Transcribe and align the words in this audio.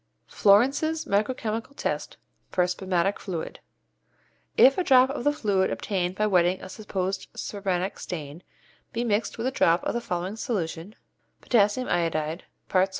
Florence's 0.25 1.05
Micro 1.05 1.35
Chemical 1.35 1.75
Test 1.75 2.17
for 2.49 2.65
Spermatic 2.65 3.19
Fluid. 3.19 3.59
If 4.57 4.79
a 4.79 4.83
drop 4.83 5.11
of 5.11 5.23
the 5.23 5.31
fluid 5.31 5.69
obtained 5.69 6.15
by 6.15 6.25
wetting 6.25 6.59
a 6.59 6.69
supposed 6.69 7.27
spermatic 7.35 7.99
stain 7.99 8.41
be 8.93 9.03
mixed 9.03 9.37
with 9.37 9.45
a 9.45 9.51
drop 9.51 9.83
of 9.83 9.93
the 9.93 10.01
following 10.01 10.37
solution 10.37 10.95
(KI, 11.47 11.67
parts 11.67 11.77
1. 11.77 12.87